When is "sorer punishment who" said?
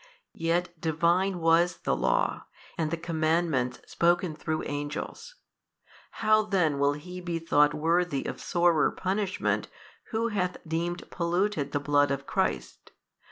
8.41-10.29